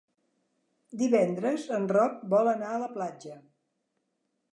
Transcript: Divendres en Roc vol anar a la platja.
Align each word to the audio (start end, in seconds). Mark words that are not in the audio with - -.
Divendres 1.01 1.67
en 1.79 1.85
Roc 1.91 2.15
vol 2.35 2.49
anar 2.53 2.71
a 2.77 2.81
la 2.85 2.89
platja. 2.95 3.37